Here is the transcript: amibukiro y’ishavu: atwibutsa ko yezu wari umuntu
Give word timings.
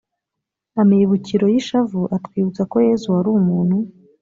amibukiro 0.81 1.45
y’ishavu: 1.53 2.01
atwibutsa 2.15 2.61
ko 2.71 2.75
yezu 2.87 3.07
wari 3.13 3.29
umuntu 3.39 3.77